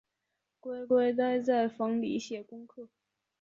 [0.59, 2.89] 乖乖待在房里写功课